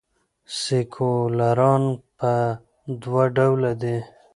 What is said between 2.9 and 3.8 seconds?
دوه ډوله